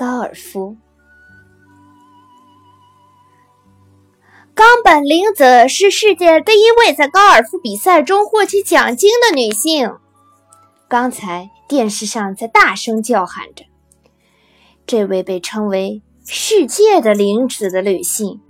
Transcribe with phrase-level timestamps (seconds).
[0.00, 0.78] 高尔夫。
[4.54, 9.98] 冈本玲子是世界第一位在高尔夫比赛中获取奖金的女性。
[10.88, 13.66] 刚才电视上在大声叫喊着，
[14.86, 18.40] 这位被称为“世界的玲子”的女性，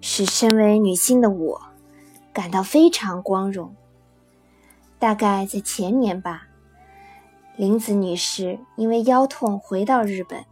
[0.00, 1.62] 使身为女性的我
[2.32, 3.74] 感到非常光荣。
[5.00, 6.46] 大概在前年吧，
[7.56, 10.44] 玲子女士因为腰痛回到日本。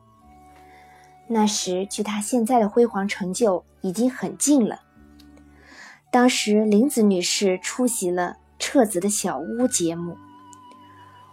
[1.26, 4.80] 那时，距他现在的辉煌成就已经很近了。
[6.10, 10.16] 当时，林子女士出席了《彻子的小屋》节目，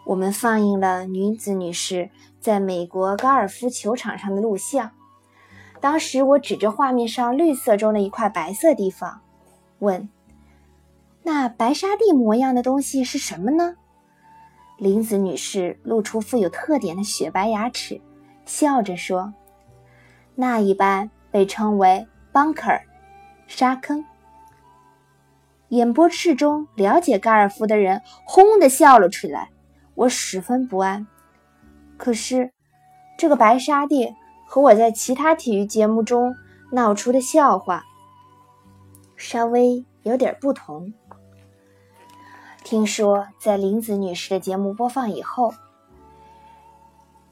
[0.06, 2.10] 我们放映了女子女士
[2.40, 4.92] 在美国高尔夫球场上的录像。
[5.80, 9.22] 当时，我指着画面上绿色中的一块白色地方，
[9.80, 10.10] 问
[11.24, 13.76] ：“那白沙地模样的东西是什么呢？”
[14.80, 18.00] 林子女士露出富有特点的雪白牙齿，
[18.46, 19.34] 笑着说。
[20.36, 22.82] 那一般被称为 bunker，
[23.48, 24.04] 沙坑。
[25.70, 29.50] 演播室中了解高尔夫的人轰地笑了出来，
[29.96, 31.08] 我十分不安。
[31.98, 32.52] 可是，
[33.18, 34.16] 这个白沙地
[34.48, 36.36] 和我在其他体育节目中
[36.72, 37.84] 闹出的笑话
[39.16, 40.94] 稍微有点不同。
[42.64, 45.54] 听说，在林子女士的节目播放以后。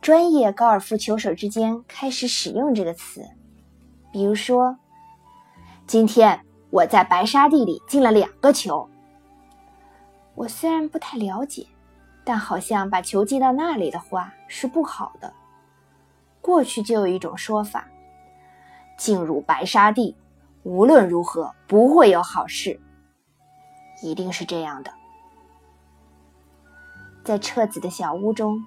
[0.01, 3.21] 专业高尔夫球手之间开始使用这个词，
[4.13, 4.77] 比如说
[5.85, 8.89] ：“今天我在白沙地里进了两个球。”
[10.35, 11.67] 我虽然不太了解，
[12.23, 15.33] 但好像把球进到那里的话是不好的。
[16.39, 17.85] 过去就有一种说法
[18.97, 20.15] ：“进入白沙地，
[20.63, 22.79] 无论如何不会有好事。”
[24.01, 24.93] 一定是这样的。
[27.21, 28.65] 在彻子的小屋中。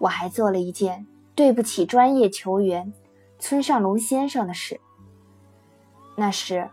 [0.00, 2.90] 我还做了一件对不起专业球员
[3.38, 4.80] 村上龙先生的事。
[6.16, 6.70] 那时，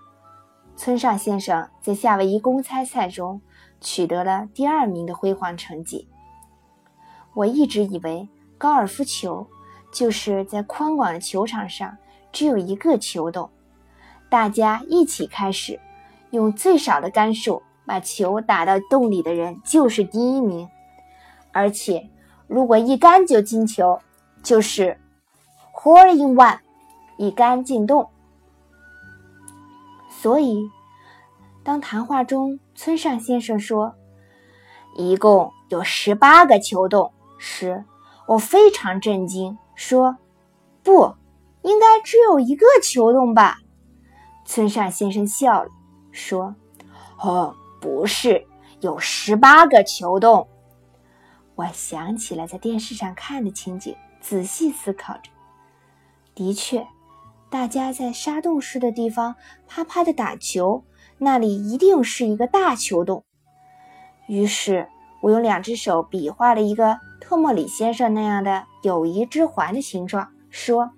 [0.78, 3.42] 村上先生在夏威夷公开赛中
[3.82, 6.08] 取得了第二名的辉煌成绩。
[7.34, 9.46] 我一直以为高尔夫球
[9.92, 11.98] 就是在宽广的球场上
[12.32, 13.50] 只有一个球洞，
[14.30, 15.82] 大家一起开始，
[16.32, 20.70] 用最少的杆数把球打到洞里的人就是第一名，
[21.52, 22.10] 而且。
[22.48, 24.00] 如果一杆就进球，
[24.42, 24.98] 就是
[25.74, 26.60] hole in one，
[27.18, 28.10] 一杆进洞。
[30.10, 30.70] 所以，
[31.64, 33.94] 当谈话中村上先生说
[34.96, 37.84] 一共有十八个球洞时，
[38.26, 40.18] 我非常震惊，说
[40.82, 41.14] ：“不
[41.62, 43.60] 应该只有一个球洞吧？”
[44.46, 45.70] 村上先生笑了，
[46.12, 46.56] 说
[47.22, 48.48] ：“哦，不是，
[48.80, 50.48] 有十八个球洞。”
[51.58, 55.32] 我想起了在电视上看的情景，仔细思考着。
[56.36, 56.88] 的确，
[57.50, 59.36] 大家在沙洞似的地方
[59.68, 60.84] 啪啪的打球，
[61.18, 63.24] 那里一定是一个大球洞。
[64.28, 64.88] 于是，
[65.24, 70.92] 我用两只手比划了一个特莫里先生那样的友谊之环的形状，说：“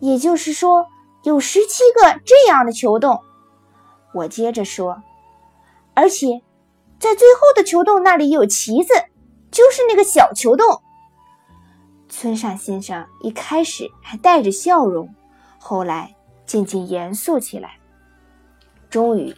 [0.00, 0.86] 也就是说，
[1.22, 3.20] 有十七个这样的球洞。”
[4.14, 5.02] 我接着说
[5.92, 6.40] ：“而且，
[6.98, 8.88] 在最后的球洞那里有旗子。”
[9.54, 10.82] 就是那个小球洞。
[12.08, 15.14] 村上先生一开始还带着笑容，
[15.58, 17.78] 后来渐渐严肃起来。
[18.90, 19.32] 终于，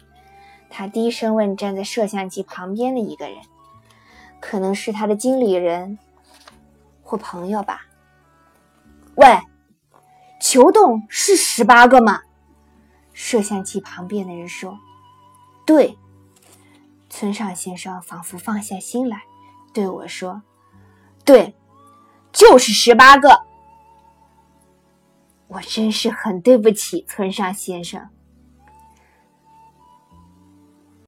[0.71, 3.37] 他低声问站在摄像机旁边的一个人，
[4.39, 5.99] 可能是他的经理人
[7.03, 7.85] 或朋友吧
[9.15, 9.39] ：“喂，
[10.41, 12.21] 球洞是十八个吗？”
[13.13, 14.79] 摄像机旁边的人说
[15.63, 15.95] ：“对。”
[17.07, 19.23] 村上先生仿佛放下心来。
[19.73, 20.41] 对我说
[21.25, 21.55] ：“对，
[22.31, 23.45] 就是十八个。”
[25.47, 28.09] 我真是很对不起村上先生。